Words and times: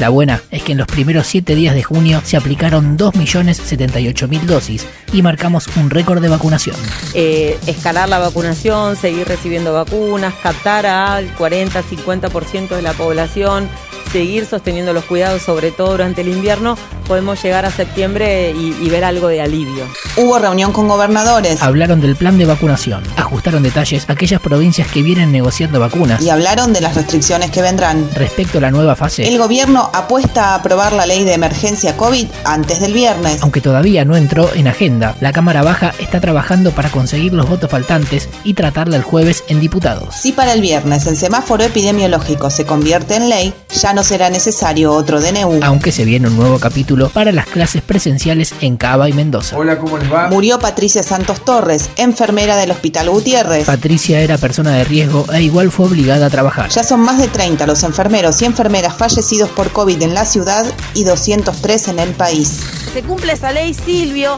La 0.01 0.09
buena 0.09 0.41
es 0.51 0.63
que 0.63 0.73
en 0.73 0.79
los 0.79 0.87
primeros 0.87 1.27
7 1.27 1.55
días 1.55 1.75
de 1.75 1.83
junio 1.83 2.23
se 2.25 2.39
aplicaron 2.39 2.97
2.078.000 2.97 4.41
dosis 4.47 4.87
y 5.12 5.20
marcamos 5.20 5.69
un 5.77 5.91
récord 5.91 6.23
de 6.23 6.31
vacunación. 6.31 6.75
Eh, 7.12 7.59
escalar 7.67 8.09
la 8.09 8.19
vacunación, 8.19 8.97
seguir 8.97 9.29
recibiendo 9.29 9.75
vacunas, 9.75 10.33
captar 10.42 10.87
al 10.87 11.37
40-50% 11.37 12.70
de 12.70 12.81
la 12.81 12.95
población, 12.95 13.69
seguir 14.11 14.47
sosteniendo 14.47 14.92
los 14.92 15.05
cuidados, 15.05 15.42
sobre 15.42 15.70
todo 15.70 15.92
durante 15.92 16.20
el 16.22 16.28
invierno, 16.28 16.77
podemos 17.06 17.42
llegar 17.42 17.64
a 17.64 17.70
septiembre 17.70 18.52
y, 18.52 18.77
y 18.80 18.89
ver 18.91 19.05
algo 19.05 19.28
de 19.28 19.41
alivio. 19.41 19.84
Hubo 20.17 20.39
reunión 20.39 20.72
con 20.72 20.89
gobernadores 20.89 21.62
Hablaron 21.62 22.00
del 22.00 22.17
plan 22.17 22.39
de 22.39 22.44
vacunación, 22.47 23.02
ajustaron 23.17 23.62
detalles 23.62 24.08
a 24.08 24.12
aquellas 24.12 24.41
provincias 24.41 24.89
que 24.89 25.02
vienen 25.02 25.33
negociando 25.33 25.80
vacunas. 25.80 26.22
y 26.22 26.30
hablaron 26.30 26.72
de 26.72 26.80
las 26.80 26.94
restricciones 26.94 27.50
que 27.50 27.62
vendrán. 27.62 28.08
Respecto 28.14 28.58
a 28.58 28.61
la 28.61 28.70
nueva 28.70 28.97
fase, 28.97 29.27
El 29.28 29.39
gobierno 29.39 29.91
apuesta 29.92 30.50
a 30.50 30.55
aprobar 30.56 30.92
la 30.92 31.06
ley 31.06 31.24
de 31.24 31.34
emergencia 31.34 31.97
COVID 31.97 32.27
antes 32.45 32.80
del 32.80 32.92
viernes. 32.92 33.42
aunque 33.42 33.61
todavía 33.61 34.05
no 34.05 34.17
entró 34.17 34.52
en 34.55 34.69
agenda, 34.69 35.14
la 35.20 35.33
Cámara 35.33 35.62
Baja 35.62 35.92
está 35.98 36.20
trabajando 36.20 36.70
para 36.72 36.91
conseguir 36.91 37.33
los 37.33 37.48
votos 37.48 37.70
faltantes 37.70 38.28
y 38.45 38.55
tratarla 38.55 38.97
el 38.97 39.02
jueves 39.02 39.45
en 39.48 39.61
diputados. 39.61 40.14
Si 40.17 40.33
para 40.33 40.52
el 40.52 40.61
viernes 40.61 41.06
el 41.06 41.17
semáforo 41.17 41.64
epidemiológico 41.64 42.50
se 42.50 42.64
convierte 42.67 43.17
en 43.17 43.28
ley, 43.28 43.55
ya 43.80 43.92
no 43.92 44.00
será 44.03 44.31
necesario 44.31 44.93
otro 44.93 45.20
DNU. 45.20 45.61
Aunque 45.62 45.93
se 45.93 46.05
viene 46.05 46.29
un 46.29 46.37
nuevo 46.37 46.59
capítulo 46.59 47.09
para 47.09 47.33
las 47.33 47.47
clases 47.47 47.83
presenciales 47.83 48.55
en 48.61 48.77
Cava 48.77 49.09
y 49.09 49.12
Mendoza. 49.12 49.57
Hola, 49.57 49.79
¿cómo 49.79 49.98
les 49.98 50.12
va? 50.12 50.29
Murió 50.29 50.59
Patricia 50.59 51.03
Santos 51.03 51.45
Torres, 51.45 51.91
enfermera 51.97 52.57
del 52.57 52.70
Hospital 52.70 53.11
Gutiérrez. 53.11 53.67
Patricia 53.67 54.20
era 54.20 54.39
persona 54.39 54.73
de 54.73 54.84
riesgo 54.84 55.27
e 55.33 55.42
igual 55.42 55.70
fue 55.70 55.87
obligada 55.87 56.27
a 56.27 56.31
trabajar. 56.31 56.70
Ya 56.70 56.84
son 56.84 57.01
más 57.01 57.19
de 57.19 57.29
30 57.29 57.67
los 57.67 57.83
enfermeros 57.83 58.41
y 58.42 58.45
enfermeras 58.45 58.95
fallecidos 58.97 59.48
por 59.51 59.70
COVID 59.70 60.03
en 60.03 60.14
la 60.14 60.25
ciudad 60.25 60.64
y 60.95 61.05
203 61.05 61.89
en 61.89 61.98
el 61.98 62.11
país. 62.11 62.61
Se 62.92 63.03
cumple 63.03 63.33
esa 63.33 63.53
ley, 63.53 63.75
Silvio. 63.75 64.37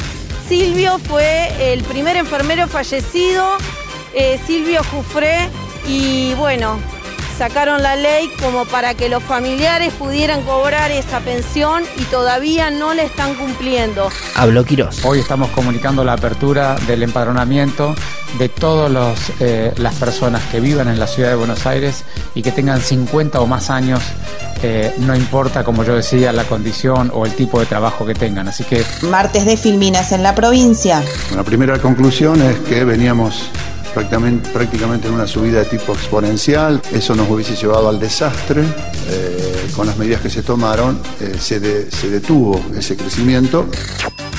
Silvio 0.49 0.99
fue 0.99 1.73
el 1.73 1.83
primer 1.85 2.17
enfermero 2.17 2.67
fallecido, 2.67 3.45
eh, 4.15 4.39
Silvio 4.47 4.83
Jufré, 4.85 5.48
y 5.89 6.35
bueno, 6.35 6.79
sacaron 7.37 7.83
la 7.83 7.97
ley 7.97 8.31
como 8.41 8.65
para 8.65 8.95
que 8.95 9.09
los 9.09 9.23
familiares 9.23 9.93
pudieran 9.95 10.43
cobrar 10.43 10.91
esa 10.91 11.20
pensión 11.20 11.83
y 11.97 12.05
todavía 12.05 12.70
no 12.70 12.95
le 12.95 13.05
están 13.05 13.35
cumpliendo. 13.35 14.09
Habló 14.37 14.65
Quirós. 14.65 15.05
Hoy 15.05 15.20
estamos 15.20 15.51
comunicando 15.51 16.05
la 16.05 16.15
apertura 16.15 16.77
del 16.87 17.03
empadronamiento 17.03 17.95
de 18.39 18.48
todas 18.48 18.91
las 19.79 19.95
personas 19.97 20.42
que 20.51 20.61
vivan 20.61 20.89
en 20.89 20.98
la 20.98 21.07
ciudad 21.07 21.31
de 21.31 21.35
Buenos 21.35 21.67
Aires 21.67 22.05
y 22.35 22.42
que 22.42 22.53
tengan 22.53 22.81
50 22.81 23.41
o 23.41 23.47
más 23.47 23.71
años, 23.71 24.01
eh, 24.63 24.95
no 24.98 25.15
importa, 25.15 25.65
como 25.65 25.85
yo 25.85 25.95
decía, 25.95 26.33
la 26.33 26.45
condición 26.45 27.11
o 27.13 27.27
el 27.27 27.35
tipo 27.35 27.61
de 27.61 27.67
trabajo 27.67 28.07
que 28.07 28.15
tengan. 28.15 28.48
Así 28.48 28.65
que 28.65 28.85
Martes 29.03 29.45
de 29.45 29.57
Filminas 29.57 30.13
en 30.13 30.23
la 30.23 30.35
provincia. 30.35 31.03
La 31.35 31.42
primera 31.42 31.79
conclusión 31.79 32.41
es 32.42 32.59
que 32.61 32.85
veníamos 32.85 33.51
prácticamente, 33.92 34.51
prácticamente 34.51 35.08
en 35.08 35.14
una 35.14 35.27
subida 35.27 35.61
de 35.61 35.64
tipo 35.67 35.92
exponencial. 35.92 36.80
Eso 36.92 37.14
nos 37.14 37.29
hubiese 37.30 37.55
llevado 37.57 37.89
al 37.89 37.98
desastre. 38.01 38.63
Eh, 39.08 39.70
con 39.75 39.86
las 39.86 39.97
medidas 39.97 40.20
que 40.20 40.30
se 40.30 40.42
tomaron 40.42 41.01
eh, 41.20 41.36
se, 41.41 41.58
de- 41.61 41.91
se 41.91 42.11
detuvo 42.11 42.61
ese 42.77 42.97
crecimiento. 42.97 43.67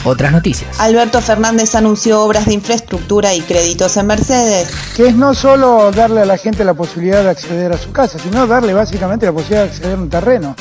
Otras 0.05 0.31
noticias. 0.33 0.79
Alberto 0.79 1.21
Fernández 1.21 1.75
anunció 1.75 2.21
obras 2.21 2.45
de 2.45 2.53
infraestructura 2.53 3.33
y 3.33 3.41
créditos 3.41 3.95
en 3.97 4.05
Mercedes. 4.07 4.69
Que 4.95 5.07
es 5.07 5.15
no 5.15 5.33
solo 5.33 5.91
darle 5.91 6.21
a 6.21 6.25
la 6.25 6.37
gente 6.37 6.63
la 6.65 6.73
posibilidad 6.73 7.23
de 7.23 7.29
acceder 7.29 7.71
a 7.71 7.77
su 7.77 7.91
casa, 7.91 8.19
sino 8.19 8.45
darle 8.45 8.73
básicamente 8.73 9.25
la 9.25 9.31
posibilidad 9.31 9.63
de 9.63 9.69
acceder 9.69 9.93
a 9.93 10.01
un 10.01 10.09
terreno 10.09 10.55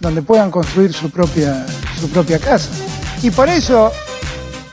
donde 0.00 0.22
puedan 0.22 0.50
construir 0.50 0.92
su 0.92 1.08
propia, 1.10 1.64
su 2.00 2.10
propia 2.10 2.38
casa. 2.38 2.68
Y 3.22 3.30
por 3.30 3.48
eso, 3.48 3.90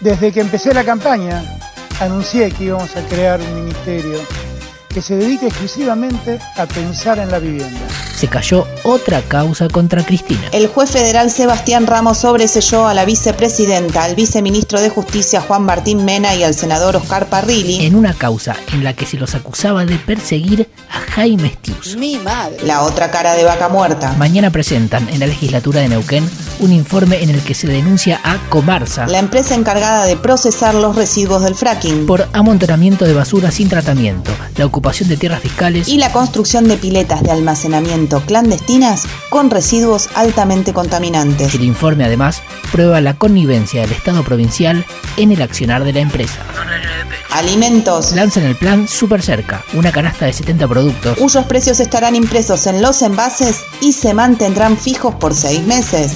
desde 0.01 0.31
que 0.33 0.41
empecé 0.41 0.73
la 0.73 0.83
campaña, 0.83 1.59
anuncié 2.01 2.51
que 2.51 2.66
íbamos 2.66 2.95
a 2.95 3.07
crear 3.07 3.39
un 3.39 3.53
ministerio 3.63 4.19
que 4.89 5.01
se 5.01 5.16
dedique 5.16 5.47
exclusivamente 5.47 6.39
a 6.57 6.66
pensar 6.66 7.19
en 7.19 7.29
la 7.29 7.39
vivienda. 7.39 7.79
Se 8.21 8.27
cayó 8.27 8.67
otra 8.83 9.23
causa 9.23 9.67
contra 9.67 10.05
Cristina. 10.05 10.43
El 10.51 10.67
juez 10.67 10.91
federal 10.91 11.31
Sebastián 11.31 11.87
Ramos 11.87 12.19
sobreselló 12.19 12.87
a 12.87 12.93
la 12.93 13.03
vicepresidenta, 13.03 14.03
al 14.03 14.13
viceministro 14.13 14.79
de 14.79 14.91
Justicia 14.91 15.41
Juan 15.41 15.63
Martín 15.63 16.05
Mena 16.05 16.35
y 16.35 16.43
al 16.43 16.53
senador 16.53 16.97
Oscar 16.97 17.29
Parrilli. 17.29 17.83
En 17.83 17.95
una 17.95 18.13
causa 18.13 18.55
en 18.73 18.83
la 18.83 18.93
que 18.93 19.07
se 19.07 19.17
los 19.17 19.33
acusaba 19.33 19.85
de 19.85 19.95
perseguir 19.95 20.69
a 20.91 20.99
Jaime 21.13 21.49
Stius. 21.49 21.97
Mi 21.97 22.19
madre. 22.19 22.57
La 22.63 22.83
otra 22.83 23.09
cara 23.09 23.33
de 23.33 23.43
vaca 23.43 23.69
muerta. 23.69 24.13
Mañana 24.19 24.51
presentan 24.51 25.09
en 25.09 25.19
la 25.19 25.25
legislatura 25.25 25.81
de 25.81 25.89
Neuquén 25.89 26.29
un 26.59 26.71
informe 26.71 27.23
en 27.23 27.31
el 27.31 27.41
que 27.41 27.55
se 27.55 27.65
denuncia 27.65 28.21
a 28.23 28.38
Comarsa 28.49 29.07
La 29.07 29.17
empresa 29.17 29.55
encargada 29.55 30.05
de 30.05 30.15
procesar 30.15 30.75
los 30.75 30.95
residuos 30.95 31.41
del 31.41 31.55
fracking. 31.55 32.05
por 32.05 32.27
amontonamiento 32.33 33.05
de 33.05 33.15
basura 33.15 33.49
sin 33.49 33.67
tratamiento, 33.67 34.29
la 34.57 34.67
ocupación 34.67 35.09
de 35.09 35.17
tierras 35.17 35.41
fiscales 35.41 35.88
y 35.88 35.97
la 35.97 36.11
construcción 36.11 36.67
de 36.67 36.77
piletas 36.77 37.23
de 37.23 37.31
almacenamiento 37.31 38.10
clandestinas 38.19 39.03
con 39.29 39.49
residuos 39.49 40.09
altamente 40.16 40.73
contaminantes. 40.73 41.55
El 41.55 41.63
informe 41.63 42.03
además 42.03 42.41
prueba 42.72 42.99
la 43.01 43.16
connivencia 43.16 43.81
del 43.81 43.91
Estado 43.91 44.23
provincial 44.23 44.85
en 45.17 45.31
el 45.31 45.41
accionar 45.41 45.83
de 45.83 45.94
la 45.94 45.99
empresa. 46.01 46.45
Alimentos, 47.31 48.11
Lanzan 48.11 48.44
el 48.44 48.55
plan 48.55 48.88
Super 48.88 49.21
Cerca, 49.21 49.63
una 49.73 49.91
canasta 49.91 50.25
de 50.25 50.33
70 50.33 50.67
productos 50.67 51.17
cuyos 51.17 51.45
precios 51.45 51.79
estarán 51.79 52.16
impresos 52.16 52.67
en 52.67 52.81
los 52.81 53.01
envases 53.01 53.61
y 53.79 53.94
se 53.94 54.13
mantendrán 54.13 54.77
fijos 54.77 55.16
por 55.16 55.33
seis 55.33 55.66
meses. 55.66 56.16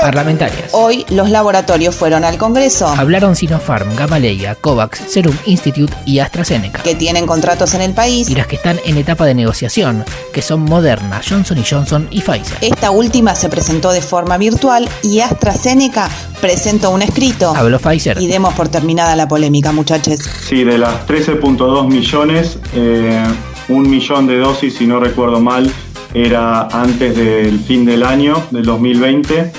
Parlamentarias. 0.00 0.70
Hoy 0.72 1.04
los 1.10 1.30
laboratorios 1.30 1.94
fueron 1.94 2.24
al 2.24 2.38
Congreso, 2.38 2.88
Hablaron 2.88 3.36
Sinopharm, 3.36 3.94
Gamaleya, 3.96 4.54
Covax, 4.54 5.02
Serum 5.08 5.36
Institute 5.46 5.92
y 6.06 6.18
AstraZeneca. 6.18 6.82
que 6.82 6.94
tienen 6.94 7.26
contratos 7.26 7.74
en 7.74 7.82
el 7.82 7.92
país. 7.92 8.28
Y 8.30 8.34
las 8.34 8.46
que 8.46 8.56
están 8.56 8.78
en 8.84 8.96
etapa 8.96 9.26
de 9.26 9.34
negociación, 9.34 10.04
que 10.32 10.42
son 10.42 10.60
Moderna, 10.60 11.20
Johnson 11.26 11.62
Johnson 11.68 12.08
y 12.10 12.20
Pfizer. 12.20 12.58
Esta 12.60 12.90
última 12.90 13.34
se 13.34 13.48
presentó 13.48 13.90
de 13.92 14.00
forma 14.00 14.38
virtual 14.38 14.88
y 15.02 15.20
AstraZeneca 15.20 16.08
presentó 16.40 16.90
un 16.90 17.02
escrito. 17.02 17.54
Habló 17.54 17.78
Pfizer. 17.78 18.20
Y 18.20 18.26
demos 18.28 18.54
por 18.54 18.68
terminada 18.68 19.16
la 19.16 19.26
polémica, 19.28 19.72
muchachos. 19.72 20.20
Sí, 20.46 20.64
de 20.64 20.78
las 20.78 21.06
13.2 21.06 21.88
millones, 21.88 22.58
eh, 22.74 23.22
un 23.68 23.88
millón 23.90 24.26
de 24.26 24.38
dosis, 24.38 24.76
si 24.76 24.86
no 24.86 25.00
recuerdo 25.00 25.40
mal, 25.40 25.70
era 26.14 26.62
antes 26.68 27.14
del 27.16 27.60
fin 27.60 27.84
del 27.84 28.02
año, 28.02 28.42
del 28.50 28.64
2020, 28.64 29.52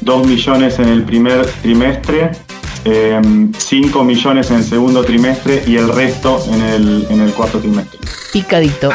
2 0.00 0.26
millones 0.26 0.78
en 0.78 0.88
el 0.88 1.02
primer 1.04 1.46
trimestre, 1.62 2.30
5 2.84 4.04
millones 4.04 4.50
en 4.50 4.56
el 4.58 4.64
segundo 4.64 5.04
trimestre 5.04 5.62
y 5.66 5.76
el 5.76 5.88
resto 5.88 6.42
en 6.52 6.62
el, 6.62 7.06
en 7.10 7.20
el 7.20 7.32
cuarto 7.32 7.58
trimestre. 7.58 7.98
Picadito. 8.32 8.90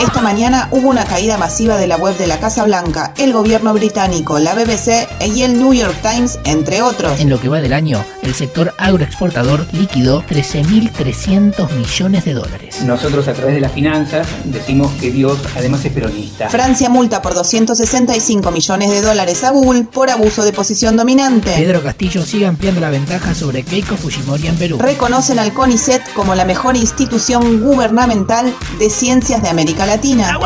Esta 0.00 0.20
mañana 0.22 0.68
hubo 0.70 0.88
una 0.88 1.04
caída 1.04 1.36
masiva 1.36 1.76
de 1.76 1.86
la 1.86 1.96
web 1.96 2.16
de 2.16 2.26
la 2.26 2.38
Casa 2.38 2.64
Blanca, 2.64 3.12
el 3.18 3.32
gobierno 3.32 3.74
británico, 3.74 4.38
la 4.38 4.54
BBC 4.54 5.08
y 5.34 5.42
el 5.42 5.58
New 5.58 5.74
York 5.74 5.96
Times, 6.02 6.38
entre 6.44 6.82
otros. 6.82 7.20
En 7.20 7.28
lo 7.28 7.40
que 7.40 7.48
va 7.48 7.60
del 7.60 7.72
año, 7.72 8.04
el 8.22 8.34
sector 8.34 8.74
agroexportador 8.78 9.66
liquidó 9.72 10.22
13.300 10.26 11.70
millones 11.72 12.24
de 12.24 12.34
dólares. 12.34 12.82
Nosotros 12.82 13.26
a 13.28 13.32
través 13.32 13.54
de 13.54 13.60
las 13.60 13.72
finanzas 13.72 14.26
decimos 14.44 14.92
que 15.00 15.10
Dios 15.10 15.38
además 15.56 15.84
es 15.84 15.92
peronista. 15.92 16.48
Francia 16.48 16.88
multa 16.88 17.22
por 17.22 17.34
265 17.34 18.50
millones 18.50 18.90
de 18.90 19.02
dólares 19.02 19.42
a 19.44 19.50
Google 19.50 19.84
por 19.84 20.10
abuso 20.10 20.44
de 20.44 20.52
posición 20.52 20.96
dominante. 20.96 21.52
Pedro 21.56 21.82
Castillo 21.82 22.24
sigue 22.24 22.46
ampliando 22.46 22.80
la 22.80 22.90
ventaja 22.90 23.34
sobre 23.34 23.64
Keiko 23.64 23.96
Fujimori 23.96 24.46
en 24.46 24.56
Perú. 24.56 24.78
Reconocen 24.78 25.38
al 25.38 25.52
CONICET 25.52 26.12
como 26.14 26.34
la 26.34 26.44
mejor 26.44 26.76
institución 26.76 27.60
gubernamental 27.60 28.19
de 28.78 28.90
ciencias 28.90 29.42
de 29.42 29.48
América 29.48 29.86
Latina. 29.86 30.38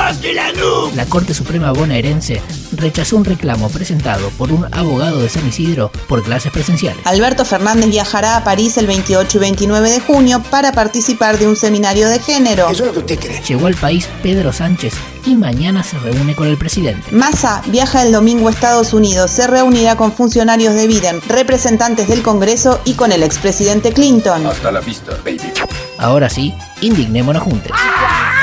La 0.95 1.07
Corte 1.07 1.35
Suprema 1.35 1.73
bonaerense 1.73 2.41
rechazó 2.73 3.17
un 3.17 3.25
reclamo 3.25 3.69
presentado 3.69 4.31
por 4.31 4.53
un 4.53 4.67
abogado 4.73 5.21
de 5.21 5.29
San 5.29 5.47
Isidro 5.47 5.91
por 6.09 6.23
clases 6.23 6.53
presenciales. 6.53 7.05
Alberto 7.07 7.45
Fernández 7.45 7.91
viajará 7.91 8.37
a 8.37 8.45
París 8.45 8.77
el 8.77 8.87
28 8.87 9.39
y 9.39 9.41
29 9.41 9.91
de 9.91 10.01
junio 10.01 10.43
para 10.51 10.73
participar 10.73 11.39
de 11.39 11.49
un 11.49 11.57
seminario 11.57 12.09
de 12.09 12.21
género. 12.21 12.69
Eso 12.71 12.85
es 12.85 12.87
lo 12.87 12.93
que 12.93 12.99
usted 13.01 13.19
cree. 13.19 13.43
Llegó 13.43 13.67
al 13.67 13.75
país 13.75 14.09
Pedro 14.23 14.53
Sánchez 14.53 14.95
y 15.27 15.35
mañana 15.35 15.83
se 15.83 15.99
reúne 15.99 16.35
con 16.35 16.49
el 16.49 16.57
presidente. 16.57 17.11
Massa 17.11 17.63
viaja 17.67 18.03
el 18.03 18.13
domingo 18.13 18.49
a 18.49 18.51
Estados 18.51 18.93
Unidos, 18.93 19.31
se 19.31 19.47
reunirá 19.47 19.97
con 19.97 20.13
funcionarios 20.13 20.75
de 20.75 20.87
Biden, 20.87 21.21
representantes 21.29 22.09
del 22.09 22.23
Congreso 22.23 22.81
y 22.85 22.95
con 22.95 23.13
el 23.13 23.23
expresidente 23.23 23.93
Clinton. 23.93 24.47
Hasta 24.47 24.73
la 24.73 24.81
vista, 24.81 25.13
baby. 25.25 25.41
Ahora 25.99 26.29
sí, 26.29 26.55
indignémonos 26.81 27.43
juntos. 27.43 27.73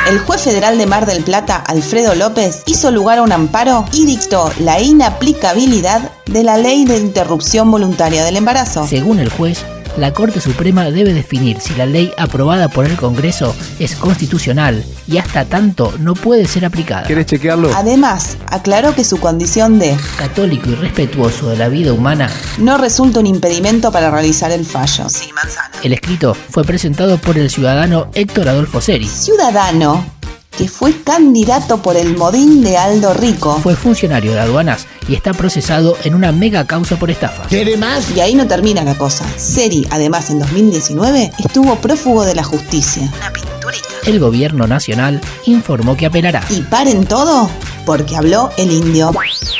El 0.07 0.19
juez 0.19 0.41
federal 0.41 0.77
de 0.77 0.87
Mar 0.87 1.05
del 1.05 1.23
Plata, 1.23 1.57
Alfredo 1.57 2.15
López, 2.15 2.63
hizo 2.65 2.89
lugar 2.89 3.19
a 3.19 3.21
un 3.21 3.31
amparo 3.31 3.85
y 3.91 4.05
dictó 4.05 4.51
la 4.59 4.81
inaplicabilidad 4.81 6.11
de 6.25 6.43
la 6.43 6.57
ley 6.57 6.85
de 6.85 6.97
interrupción 6.97 7.69
voluntaria 7.69 8.23
del 8.23 8.37
embarazo. 8.37 8.87
Según 8.87 9.19
el 9.19 9.29
juez, 9.29 9.63
la 9.97 10.13
Corte 10.13 10.39
Suprema 10.39 10.89
debe 10.91 11.13
definir 11.13 11.59
si 11.59 11.75
la 11.75 11.85
ley 11.85 12.11
aprobada 12.17 12.69
por 12.69 12.85
el 12.85 12.95
Congreso 12.95 13.55
es 13.79 13.95
constitucional 13.95 14.83
y 15.07 15.17
hasta 15.17 15.45
tanto 15.45 15.93
no 15.99 16.13
puede 16.13 16.45
ser 16.45 16.65
aplicada. 16.65 17.03
¿Quieres 17.03 17.25
chequearlo? 17.25 17.71
Además, 17.75 18.37
aclaró 18.47 18.95
que 18.95 19.03
su 19.03 19.19
condición 19.19 19.79
de 19.79 19.97
Católico 20.17 20.69
y 20.69 20.75
respetuoso 20.75 21.49
de 21.49 21.57
la 21.57 21.67
vida 21.67 21.93
humana, 21.93 22.29
no 22.57 22.77
resulta 22.77 23.19
un 23.19 23.27
impedimento 23.27 23.91
para 23.91 24.11
realizar 24.11 24.51
el 24.51 24.65
fallo. 24.65 25.09
Sí, 25.09 25.31
manzana. 25.33 25.71
el 25.83 25.93
escrito 25.93 26.33
fue 26.33 26.63
presentado 26.63 27.17
por 27.17 27.37
el 27.37 27.49
ciudadano 27.49 28.09
Héctor 28.13 28.49
Adolfo 28.49 28.81
Seri. 28.81 29.07
Ciudadano 29.07 30.20
que 30.61 30.67
fue 30.67 31.01
candidato 31.01 31.81
por 31.81 31.97
el 31.97 32.15
Modín 32.15 32.61
de 32.61 32.77
Aldo 32.77 33.15
Rico. 33.15 33.57
Fue 33.63 33.75
funcionario 33.75 34.33
de 34.33 34.41
aduanas 34.41 34.85
y 35.07 35.15
está 35.15 35.33
procesado 35.33 35.97
en 36.03 36.13
una 36.13 36.31
mega 36.31 36.67
causa 36.67 36.99
por 36.99 37.09
estafa. 37.09 37.47
¿Quiere 37.47 37.77
más? 37.77 38.11
Y 38.15 38.19
ahí 38.19 38.35
no 38.35 38.45
termina 38.45 38.83
la 38.83 38.95
cosa. 38.95 39.25
Seri, 39.37 39.87
además, 39.89 40.29
en 40.29 40.37
2019 40.37 41.31
estuvo 41.39 41.77
prófugo 41.77 42.23
de 42.25 42.35
la 42.35 42.43
justicia. 42.43 43.11
Una 43.17 43.33
pinturita. 43.33 43.87
El 44.05 44.19
gobierno 44.19 44.67
nacional 44.67 45.19
informó 45.47 45.97
que 45.97 46.05
apelará. 46.05 46.45
Y 46.51 46.61
paren 46.61 47.05
todo 47.05 47.49
porque 47.83 48.15
habló 48.15 48.51
el 48.59 48.71
indio. 48.71 49.11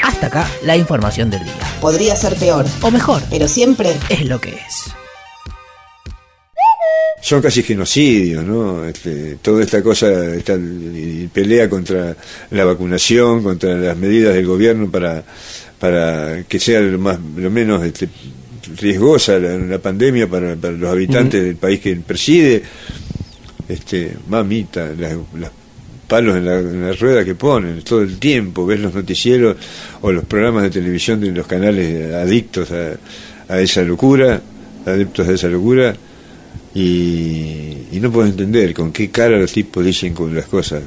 Hasta 0.04 0.28
acá 0.28 0.48
la 0.62 0.78
información 0.78 1.32
del 1.32 1.44
día. 1.44 1.54
Podría 1.82 2.16
ser 2.16 2.36
peor, 2.36 2.68
O 2.84 2.92
mejor, 2.92 3.24
pero 3.28 3.48
siempre 3.48 3.98
es 4.10 4.24
lo 4.26 4.40
que 4.40 4.52
es. 4.52 5.01
Son 7.32 7.42
casi 7.42 7.64
genocidios, 7.64 8.44
¿no? 8.44 8.86
Este, 8.86 9.38
toda 9.42 9.64
esta 9.64 9.82
cosa, 9.82 10.36
esta 10.36 10.60
pelea 11.32 11.70
contra 11.70 12.14
la 12.50 12.66
vacunación, 12.66 13.42
contra 13.42 13.74
las 13.76 13.96
medidas 13.96 14.36
del 14.36 14.46
gobierno 14.46 14.92
para, 14.92 15.24
para 15.80 16.44
que 16.44 16.60
sea 16.60 16.82
lo, 16.82 17.00
más, 17.00 17.18
lo 17.38 17.50
menos 17.50 17.86
este, 17.86 18.10
riesgosa 18.76 19.40
la, 19.40 19.58
la 19.58 19.80
pandemia 19.80 20.28
para, 20.28 20.58
para 20.58 20.74
los 20.74 20.90
habitantes 20.90 21.42
del 21.42 21.56
país 21.56 21.80
que 21.80 21.96
preside. 21.96 22.64
Este, 23.70 24.12
mamita, 24.28 24.90
las, 24.90 25.14
las 25.40 25.52
palos 26.10 26.36
en 26.36 26.44
la, 26.44 26.60
en 26.60 26.86
la 26.86 26.92
rueda 26.92 27.24
que 27.24 27.36
ponen 27.36 27.82
todo 27.84 28.02
el 28.02 28.18
tiempo, 28.18 28.66
ves 28.66 28.82
los 28.82 28.94
noticieros 28.94 29.56
o 30.02 30.12
los 30.12 30.26
programas 30.26 30.64
de 30.64 30.70
televisión 30.70 31.22
de 31.22 31.32
los 31.32 31.48
canales 31.48 32.14
adictos 32.14 32.70
a, 32.72 32.98
a 33.48 33.62
esa 33.62 33.84
locura, 33.84 34.42
adeptos 34.86 35.30
a 35.30 35.32
esa 35.32 35.48
locura, 35.48 35.96
y, 36.74 37.88
y 37.92 38.00
no 38.00 38.12
puedo 38.12 38.28
entender 38.28 38.74
con 38.74 38.92
qué 38.92 39.10
cara 39.10 39.38
los 39.38 39.52
tipos 39.52 39.84
dicen 39.84 40.14
con 40.14 40.34
las 40.34 40.46
cosas. 40.46 40.84